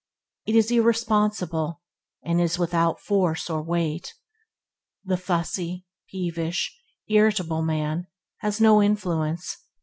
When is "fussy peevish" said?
5.15-6.75